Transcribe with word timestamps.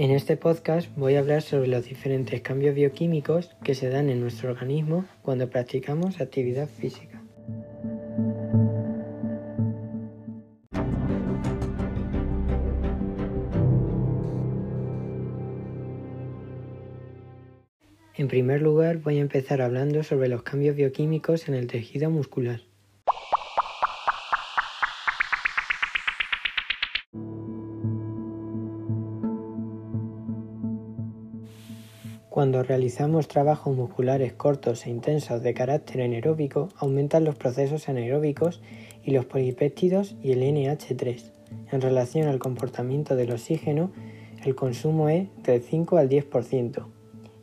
En 0.00 0.12
este 0.12 0.38
podcast 0.38 0.88
voy 0.96 1.16
a 1.16 1.18
hablar 1.18 1.42
sobre 1.42 1.68
los 1.68 1.84
diferentes 1.84 2.40
cambios 2.40 2.74
bioquímicos 2.74 3.54
que 3.62 3.74
se 3.74 3.90
dan 3.90 4.08
en 4.08 4.18
nuestro 4.18 4.50
organismo 4.50 5.04
cuando 5.20 5.50
practicamos 5.50 6.22
actividad 6.22 6.68
física. 6.68 7.22
En 18.14 18.28
primer 18.28 18.62
lugar 18.62 19.00
voy 19.02 19.18
a 19.18 19.20
empezar 19.20 19.60
hablando 19.60 20.02
sobre 20.02 20.28
los 20.28 20.42
cambios 20.42 20.76
bioquímicos 20.76 21.46
en 21.46 21.56
el 21.56 21.66
tejido 21.66 22.08
muscular. 22.08 22.69
Cuando 32.40 32.62
realizamos 32.62 33.28
trabajos 33.28 33.76
musculares 33.76 34.32
cortos 34.32 34.86
e 34.86 34.90
intensos 34.90 35.42
de 35.42 35.52
carácter 35.52 36.00
anaeróbico, 36.00 36.70
aumentan 36.78 37.22
los 37.22 37.34
procesos 37.34 37.90
anaeróbicos 37.90 38.62
y 39.04 39.10
los 39.10 39.26
polipéptidos 39.26 40.16
y 40.22 40.32
el 40.32 40.40
NH3. 40.40 41.22
En 41.70 41.82
relación 41.82 42.28
al 42.28 42.38
comportamiento 42.38 43.14
del 43.14 43.32
oxígeno, 43.32 43.92
el 44.42 44.54
consumo 44.54 45.10
es 45.10 45.28
del 45.42 45.60
5 45.60 45.98
al 45.98 46.08
10%, 46.08 46.86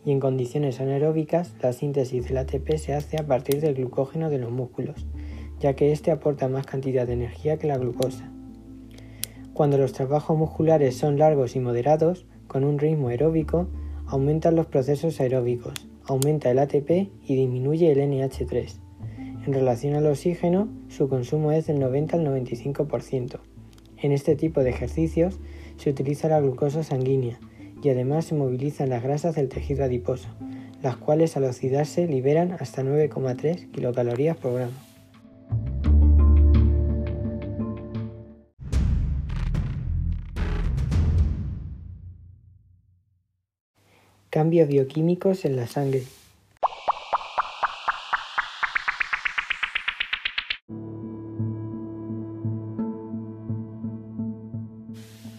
y 0.03 0.11
en 0.13 0.19
condiciones 0.19 0.81
anaeróbicas 0.81 1.53
la 1.61 1.73
síntesis 1.73 2.27
del 2.27 2.37
ATP 2.39 2.77
se 2.77 2.95
hace 2.95 3.17
a 3.19 3.27
partir 3.27 3.61
del 3.61 3.75
glucógeno 3.75 4.31
de 4.31 4.39
los 4.39 4.49
músculos, 4.49 5.05
ya 5.59 5.75
que 5.75 5.91
éste 5.91 6.09
aporta 6.09 6.47
más 6.47 6.65
cantidad 6.65 7.05
de 7.05 7.13
energía 7.13 7.59
que 7.59 7.67
la 7.67 7.77
glucosa. 7.77 8.31
Cuando 9.53 9.77
los 9.77 9.93
trabajos 9.93 10.35
musculares 10.35 10.97
son 10.97 11.19
largos 11.19 11.55
y 11.55 11.59
moderados, 11.59 12.25
con 12.47 12.63
un 12.63 12.79
ritmo 12.79 13.09
aeróbico, 13.09 13.67
aumentan 14.07 14.55
los 14.55 14.65
procesos 14.67 15.19
aeróbicos, 15.19 15.87
aumenta 16.05 16.49
el 16.49 16.59
ATP 16.59 16.89
y 17.25 17.35
disminuye 17.35 17.91
el 17.91 17.99
NH3. 17.99 18.73
En 19.45 19.53
relación 19.53 19.95
al 19.95 20.07
oxígeno, 20.07 20.67
su 20.87 21.07
consumo 21.09 21.51
es 21.51 21.67
del 21.67 21.79
90 21.79 22.17
al 22.17 22.25
95%. 22.25 23.39
En 23.97 24.11
este 24.11 24.35
tipo 24.35 24.63
de 24.63 24.69
ejercicios 24.69 25.39
se 25.77 25.89
utiliza 25.89 26.27
la 26.27 26.39
glucosa 26.39 26.83
sanguínea 26.83 27.39
y 27.81 27.89
además 27.89 28.25
se 28.25 28.35
movilizan 28.35 28.89
las 28.89 29.03
grasas 29.03 29.35
del 29.35 29.49
tejido 29.49 29.83
adiposo, 29.83 30.27
las 30.81 30.97
cuales 30.97 31.37
al 31.37 31.45
oxidarse 31.45 32.07
liberan 32.07 32.53
hasta 32.59 32.83
9,3 32.83 33.71
kilocalorías 33.71 34.37
por 34.37 34.53
gramo. 34.53 34.96
Cambios 44.37 44.67
bioquímicos 44.67 45.45
en 45.45 45.55
la 45.55 45.65
sangre. 45.65 46.03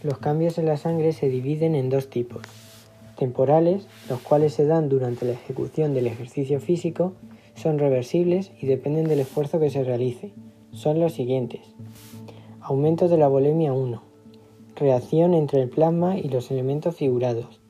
Los 0.02 0.18
cambios 0.18 0.58
en 0.58 0.66
la 0.66 0.76
sangre 0.76 1.12
se 1.12 1.28
dividen 1.28 1.76
en 1.76 1.90
dos 1.90 2.10
tipos. 2.10 2.42
Temporales, 3.16 3.86
los 4.10 4.18
cuales 4.18 4.54
se 4.54 4.66
dan 4.66 4.88
durante 4.88 5.26
la 5.26 5.34
ejecución 5.34 5.94
del 5.94 6.08
ejercicio 6.08 6.58
físico, 6.58 7.12
son 7.54 7.78
reversibles 7.78 8.50
y 8.60 8.66
dependen 8.66 9.06
del 9.06 9.20
esfuerzo 9.20 9.60
que 9.60 9.70
se 9.70 9.84
realice. 9.84 10.32
Son 10.72 10.98
los 10.98 11.12
siguientes. 11.12 11.60
Aumento 12.60 13.06
de 13.06 13.18
la 13.18 13.28
volemia 13.28 13.72
1. 13.72 14.02
Reacción 14.74 15.34
entre 15.34 15.62
el 15.62 15.68
plasma 15.68 16.18
y 16.18 16.28
los 16.30 16.50
elementos 16.50 16.96
figurados. 16.96 17.60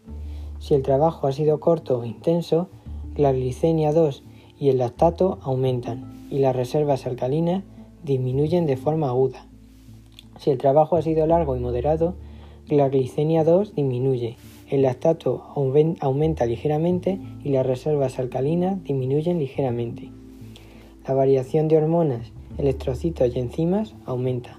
Si 0.58 0.74
el 0.74 0.82
trabajo 0.82 1.26
ha 1.26 1.32
sido 1.32 1.60
corto 1.60 1.98
o 1.98 2.04
intenso, 2.04 2.68
la 3.16 3.32
glicemia 3.32 3.92
2 3.92 4.22
y 4.58 4.68
el 4.68 4.78
lactato 4.78 5.38
aumentan 5.42 6.28
y 6.30 6.38
las 6.38 6.54
reservas 6.54 7.06
alcalinas 7.06 7.64
disminuyen 8.04 8.66
de 8.66 8.76
forma 8.76 9.08
aguda. 9.08 9.46
Si 10.38 10.50
el 10.50 10.58
trabajo 10.58 10.96
ha 10.96 11.02
sido 11.02 11.26
largo 11.26 11.56
y 11.56 11.60
moderado, 11.60 12.14
la 12.68 12.88
glicemia 12.88 13.44
2 13.44 13.74
disminuye, 13.74 14.36
el 14.70 14.82
lactato 14.82 15.44
aumenta 16.00 16.44
ligeramente 16.44 17.18
y 17.42 17.48
las 17.48 17.66
reservas 17.66 18.18
alcalinas 18.18 18.82
disminuyen 18.84 19.38
ligeramente. 19.38 20.10
La 21.06 21.14
variación 21.14 21.68
de 21.68 21.78
hormonas, 21.78 22.32
electrocitos 22.58 23.34
y 23.34 23.38
enzimas 23.38 23.94
aumenta. 24.04 24.57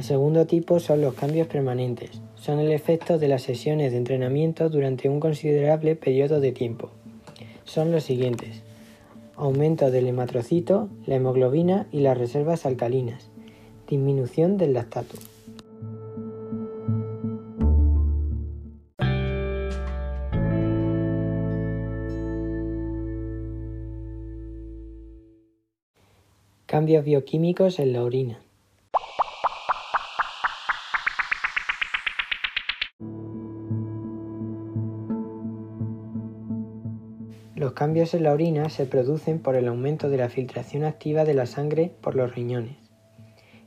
El 0.00 0.06
segundo 0.06 0.46
tipo 0.46 0.80
son 0.80 1.02
los 1.02 1.12
cambios 1.12 1.46
permanentes. 1.46 2.22
Son 2.34 2.58
el 2.58 2.72
efecto 2.72 3.18
de 3.18 3.28
las 3.28 3.42
sesiones 3.42 3.92
de 3.92 3.98
entrenamiento 3.98 4.70
durante 4.70 5.10
un 5.10 5.20
considerable 5.20 5.94
periodo 5.94 6.40
de 6.40 6.52
tiempo. 6.52 6.88
Son 7.64 7.92
los 7.92 8.04
siguientes. 8.04 8.62
Aumento 9.36 9.90
del 9.90 10.06
hematrocito, 10.06 10.88
la 11.04 11.16
hemoglobina 11.16 11.86
y 11.92 12.00
las 12.00 12.16
reservas 12.16 12.64
alcalinas. 12.64 13.28
Disminución 13.86 14.56
del 14.56 14.72
lactato. 14.72 15.16
Cambios 26.64 27.04
bioquímicos 27.04 27.78
en 27.78 27.92
la 27.92 28.02
orina. 28.02 28.40
Los 37.60 37.74
cambios 37.74 38.14
en 38.14 38.22
la 38.22 38.32
orina 38.32 38.70
se 38.70 38.86
producen 38.86 39.38
por 39.38 39.54
el 39.54 39.68
aumento 39.68 40.08
de 40.08 40.16
la 40.16 40.30
filtración 40.30 40.82
activa 40.82 41.26
de 41.26 41.34
la 41.34 41.44
sangre 41.44 41.92
por 42.00 42.14
los 42.14 42.34
riñones. 42.34 42.78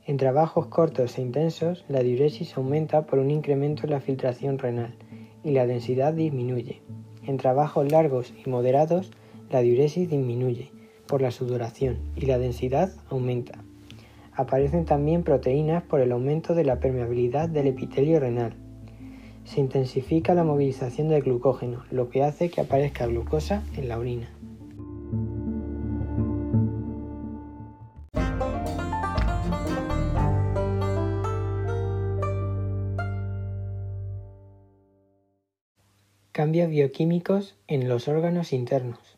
En 0.04 0.16
trabajos 0.16 0.66
cortos 0.66 1.16
e 1.16 1.22
intensos, 1.22 1.84
la 1.88 2.00
diuresis 2.00 2.56
aumenta 2.56 3.06
por 3.06 3.20
un 3.20 3.30
incremento 3.30 3.84
en 3.84 3.90
la 3.90 4.00
filtración 4.00 4.58
renal 4.58 4.96
y 5.44 5.52
la 5.52 5.68
densidad 5.68 6.12
disminuye. 6.12 6.82
En 7.24 7.36
trabajos 7.36 7.88
largos 7.92 8.34
y 8.44 8.50
moderados, 8.50 9.12
la 9.48 9.60
diuresis 9.60 10.10
disminuye 10.10 10.72
por 11.06 11.22
la 11.22 11.30
sudoración 11.30 11.98
y 12.16 12.26
la 12.26 12.38
densidad 12.38 12.90
aumenta. 13.10 13.62
Aparecen 14.32 14.86
también 14.86 15.22
proteínas 15.22 15.84
por 15.84 16.00
el 16.00 16.10
aumento 16.10 16.56
de 16.56 16.64
la 16.64 16.80
permeabilidad 16.80 17.48
del 17.48 17.68
epitelio 17.68 18.18
renal 18.18 18.56
se 19.44 19.60
intensifica 19.60 20.34
la 20.34 20.44
movilización 20.44 21.08
del 21.08 21.22
glucógeno, 21.22 21.84
lo 21.90 22.08
que 22.10 22.24
hace 22.24 22.50
que 22.50 22.60
aparezca 22.60 23.06
glucosa 23.06 23.62
en 23.76 23.88
la 23.88 23.98
orina. 23.98 24.30
Cambios 36.32 36.68
bioquímicos 36.68 37.56
en 37.68 37.88
los 37.88 38.08
órganos 38.08 38.52
internos. 38.52 39.13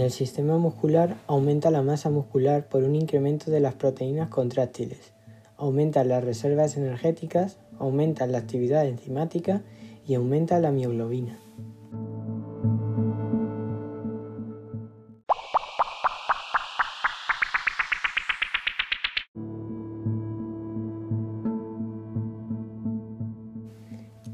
En 0.00 0.06
el 0.06 0.12
sistema 0.12 0.56
muscular 0.56 1.18
aumenta 1.26 1.70
la 1.70 1.82
masa 1.82 2.08
muscular 2.08 2.66
por 2.70 2.84
un 2.84 2.94
incremento 2.94 3.50
de 3.50 3.60
las 3.60 3.74
proteínas 3.74 4.30
contráctiles, 4.30 5.12
aumentan 5.58 6.08
las 6.08 6.24
reservas 6.24 6.78
energéticas, 6.78 7.58
aumenta 7.78 8.26
la 8.26 8.38
actividad 8.38 8.86
enzimática 8.86 9.60
y 10.06 10.14
aumenta 10.14 10.58
la 10.58 10.70
mioglobina. 10.70 11.38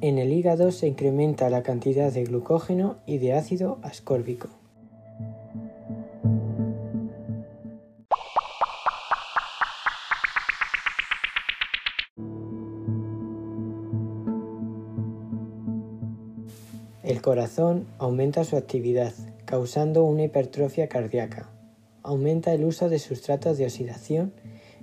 En 0.01 0.19
el 0.19 0.33
hígado 0.33 0.71
se 0.71 0.87
incrementa 0.87 1.51
la 1.51 1.65
cantidad 1.65 2.13
de 2.13 2.23
glucógeno 2.23 2.99
y 3.05 3.19
de 3.19 3.33
ácido 3.33 3.81
ascórbico. 3.83 4.49
El 17.07 17.23
corazón 17.23 17.87
aumenta 17.99 18.43
su 18.43 18.57
actividad, 18.57 19.13
causando 19.45 20.03
una 20.03 20.25
hipertrofia 20.25 20.89
cardíaca. 20.89 21.49
Aumenta 22.03 22.53
el 22.53 22.65
uso 22.65 22.89
de 22.89 22.99
sustratos 22.99 23.59
de 23.59 23.65
oxidación 23.67 24.33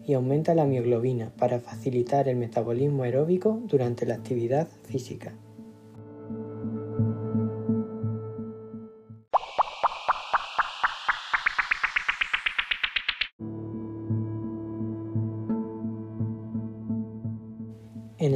y 0.07 0.13
aumenta 0.13 0.55
la 0.55 0.63
mioglobina 0.63 1.33
para 1.37 1.59
facilitar 1.59 2.29
el 2.29 2.37
metabolismo 2.37 3.03
aeróbico 3.03 3.59
durante 3.65 4.05
la 4.05 4.15
actividad 4.15 4.69
física. 4.85 5.33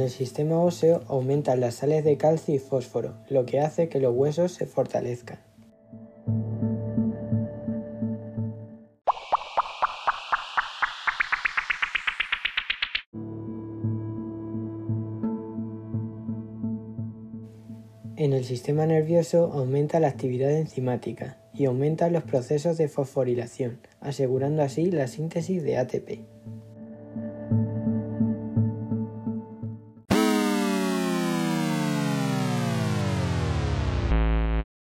El 0.08 0.14
sistema 0.14 0.58
óseo 0.58 1.02
aumentan 1.08 1.60
las 1.60 1.74
sales 1.74 2.02
de 2.02 2.16
calcio 2.16 2.54
y 2.54 2.58
fósforo, 2.58 3.18
lo 3.28 3.44
que 3.44 3.60
hace 3.60 3.90
que 3.90 4.00
los 4.00 4.14
huesos 4.14 4.52
se 4.52 4.64
fortalezcan. 4.64 5.38
En 18.16 18.32
el 18.32 18.46
sistema 18.46 18.86
nervioso 18.86 19.52
aumenta 19.52 20.00
la 20.00 20.08
actividad 20.08 20.52
enzimática 20.52 21.36
y 21.52 21.66
aumentan 21.66 22.14
los 22.14 22.22
procesos 22.22 22.78
de 22.78 22.88
fosforilación, 22.88 23.78
asegurando 24.00 24.62
así 24.62 24.90
la 24.90 25.06
síntesis 25.06 25.62
de 25.62 25.76
ATP. 25.76 26.57